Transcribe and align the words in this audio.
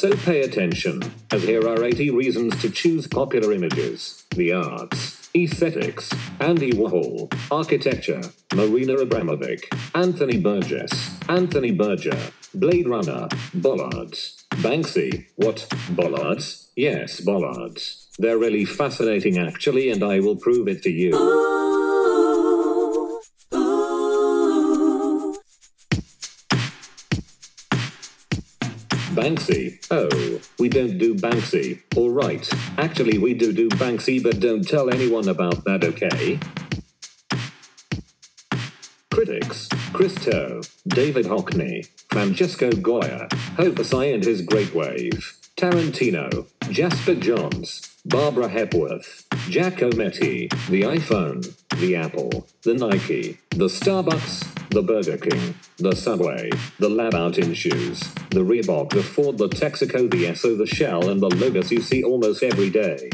So 0.00 0.16
pay 0.16 0.40
attention, 0.40 1.02
as 1.30 1.42
here 1.42 1.68
are 1.68 1.84
80 1.84 2.08
reasons 2.12 2.58
to 2.62 2.70
choose 2.70 3.06
popular 3.06 3.52
images, 3.52 4.24
the 4.30 4.54
arts, 4.54 5.28
aesthetics, 5.36 6.10
Andy 6.40 6.72
Warhol, 6.72 7.30
architecture, 7.50 8.22
Marina 8.54 8.94
Abramovic, 8.94 9.64
Anthony 9.94 10.38
Burgess, 10.38 11.18
Anthony 11.28 11.72
Berger, 11.72 12.16
Blade 12.54 12.88
Runner, 12.88 13.28
bollards, 13.52 14.42
Banksy, 14.62 15.26
what, 15.36 15.68
bollards? 15.90 16.70
Yes, 16.76 17.20
bollards. 17.20 18.08
They're 18.18 18.38
really 18.38 18.64
fascinating 18.64 19.36
actually 19.36 19.90
and 19.90 20.02
I 20.02 20.20
will 20.20 20.36
prove 20.36 20.66
it 20.66 20.82
to 20.84 20.90
you. 20.90 21.59
Banksy. 29.10 29.84
Oh, 29.90 30.40
we 30.58 30.68
don't 30.68 30.98
do 30.98 31.14
Banksy. 31.14 31.80
Alright. 31.96 32.48
Actually, 32.78 33.18
we 33.18 33.34
do 33.34 33.52
do 33.52 33.68
Banksy, 33.70 34.22
but 34.22 34.38
don't 34.38 34.66
tell 34.66 34.88
anyone 34.88 35.28
about 35.28 35.64
that, 35.64 35.82
okay? 35.82 36.38
Critics 39.10 39.68
Christo, 39.92 40.60
David 40.86 41.26
Hockney, 41.26 41.88
Francesco 42.08 42.70
Goya, 42.70 43.28
Hope 43.56 43.80
and 43.92 44.24
his 44.24 44.42
Great 44.42 44.72
Wave, 44.74 45.36
Tarantino, 45.56 46.46
Jasper 46.70 47.16
Johns, 47.16 47.98
Barbara 48.06 48.48
Hepworth, 48.48 49.26
Giacometti, 49.50 50.48
the 50.68 50.82
iPhone, 50.82 51.52
the 51.80 51.96
Apple, 51.96 52.46
the 52.62 52.74
Nike, 52.74 53.38
the 53.50 53.66
Starbucks, 53.66 54.59
the 54.70 54.82
Burger 54.82 55.16
King, 55.16 55.54
the 55.78 55.96
Subway, 55.96 56.48
the 56.78 56.88
Louboutin 56.88 57.54
Shoes, 57.56 58.00
the 58.30 58.44
Reebok, 58.44 58.90
the 58.90 59.02
Ford, 59.02 59.36
the 59.36 59.48
Texaco, 59.48 60.08
the 60.08 60.26
Esso, 60.26 60.56
the 60.56 60.66
Shell, 60.66 61.08
and 61.08 61.20
the 61.20 61.28
logos 61.28 61.72
you 61.72 61.80
see 61.80 62.04
almost 62.04 62.42
every 62.44 62.70
day. 62.70 63.10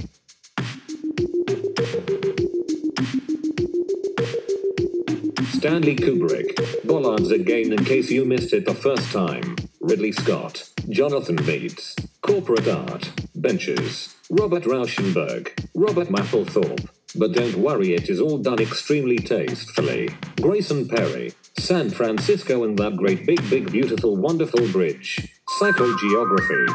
Stanley 5.54 5.96
Kubrick, 5.96 6.86
Bollards 6.86 7.30
again 7.30 7.72
in 7.72 7.84
case 7.84 8.10
you 8.10 8.26
missed 8.26 8.52
it 8.52 8.66
the 8.66 8.74
first 8.74 9.10
time, 9.10 9.56
Ridley 9.80 10.12
Scott, 10.12 10.68
Jonathan 10.90 11.36
Bates, 11.36 11.96
Corporate 12.20 12.68
Art, 12.68 13.10
Benches, 13.34 14.14
Robert 14.30 14.64
Rauschenberg, 14.64 15.48
Robert 15.74 16.08
Mapplethorpe, 16.08 16.88
but 17.18 17.32
don't 17.32 17.56
worry 17.56 17.94
it 17.94 18.08
is 18.08 18.20
all 18.20 18.38
done 18.38 18.60
extremely 18.60 19.18
tastefully. 19.18 20.08
Grayson 20.40 20.88
Perry, 20.88 21.32
San 21.58 21.90
Francisco 21.90 22.64
and 22.64 22.78
that 22.78 22.96
great 22.96 23.26
big 23.26 23.48
big 23.50 23.70
beautiful 23.70 24.16
wonderful 24.16 24.66
bridge. 24.68 25.32
Psychogeography. 25.58 26.66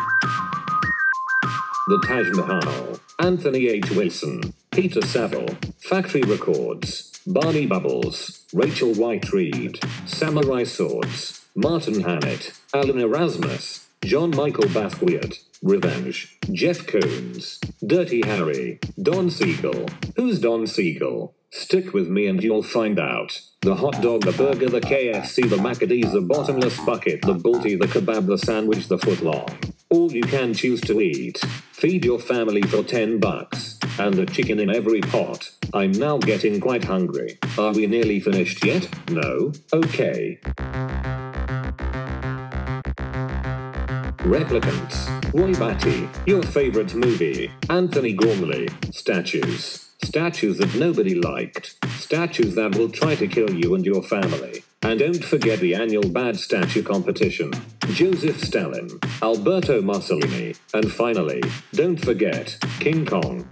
The 1.87 2.03
Taj 2.07 2.29
Mahal. 2.37 2.99
Anthony 3.19 3.67
H. 3.67 3.91
Wilson. 3.91 4.53
Peter 4.71 5.01
Saville. 5.01 5.57
Factory 5.79 6.21
Records. 6.21 7.19
Barney 7.27 7.65
Bubbles. 7.65 8.45
Rachel 8.53 8.93
Whiteread. 8.93 9.77
Samurai 10.07 10.63
Swords. 10.63 11.45
Martin 11.55 12.01
Hannett. 12.01 12.53
Alan 12.73 12.99
Erasmus. 12.99 13.87
Jean-Michel 14.03 14.65
Basquiat. 14.65 15.37
Revenge. 15.61 16.39
Jeff 16.51 16.87
Koons. 16.87 17.59
Dirty 17.85 18.25
Harry. 18.25 18.79
Don 19.01 19.29
Siegel. 19.29 19.85
Who's 20.15 20.39
Don 20.39 20.65
Siegel? 20.65 21.35
Stick 21.51 21.93
with 21.93 22.07
me 22.07 22.25
and 22.25 22.41
you'll 22.41 22.63
find 22.63 22.99
out. 22.99 23.41
The 23.61 23.75
hot 23.75 24.01
dog, 24.01 24.23
the 24.23 24.31
burger, 24.31 24.69
the 24.69 24.81
KFC, 24.81 25.47
the 25.47 25.57
Maccadees, 25.57 26.11
the 26.13 26.21
bottomless 26.21 26.79
bucket, 26.83 27.21
the 27.21 27.35
balti, 27.35 27.79
the 27.79 27.85
kebab, 27.85 28.25
the 28.25 28.39
sandwich, 28.39 28.87
the 28.87 28.97
footlong. 28.97 29.71
All 29.89 30.11
you 30.11 30.23
can 30.23 30.55
choose 30.55 30.81
to 30.81 30.99
eat. 30.99 31.37
Feed 31.71 32.03
your 32.03 32.19
family 32.19 32.63
for 32.63 32.81
10 32.81 33.19
bucks. 33.19 33.77
And 33.99 34.15
the 34.15 34.25
chicken 34.25 34.59
in 34.59 34.73
every 34.73 35.01
pot. 35.01 35.51
I'm 35.75 35.91
now 35.91 36.17
getting 36.17 36.59
quite 36.59 36.85
hungry. 36.85 37.37
Are 37.59 37.71
we 37.71 37.85
nearly 37.85 38.19
finished 38.19 38.65
yet? 38.65 38.89
No? 39.11 39.51
Okay. 39.71 40.39
Replicants. 44.23 45.09
Roy 45.33 45.51
Batty. 45.55 46.07
Your 46.27 46.43
favorite 46.43 46.93
movie. 46.93 47.51
Antony 47.71 48.13
Gormley. 48.13 48.69
Statues. 48.91 49.89
Statues 50.03 50.59
that 50.59 50.75
nobody 50.75 51.15
liked. 51.15 51.75
Statues 51.97 52.53
that 52.53 52.75
will 52.75 52.89
try 52.89 53.15
to 53.15 53.27
kill 53.27 53.49
you 53.49 53.73
and 53.73 53.83
your 53.83 54.03
family. 54.03 54.63
And 54.83 54.99
don't 54.99 55.23
forget 55.23 55.59
the 55.59 55.73
annual 55.73 56.07
bad 56.07 56.37
statue 56.37 56.83
competition. 56.83 57.51
Joseph 57.87 58.39
Stalin, 58.39 58.89
Alberto 59.23 59.81
Mussolini, 59.81 60.53
and 60.75 60.91
finally, 60.91 61.41
don't 61.73 61.97
forget 61.97 62.57
King 62.79 63.07
Kong. 63.07 63.47